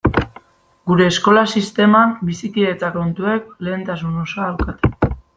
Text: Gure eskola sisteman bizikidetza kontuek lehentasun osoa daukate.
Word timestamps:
Gure 0.91 1.05
eskola 1.09 1.43
sisteman 1.59 2.15
bizikidetza 2.29 2.89
kontuek 2.95 3.53
lehentasun 3.67 4.17
osoa 4.23 4.49
daukate. 4.49 5.15